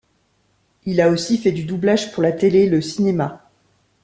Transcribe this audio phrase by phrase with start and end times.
[0.85, 3.51] Il a aussi fait du doublage pour la télé et le cinéma.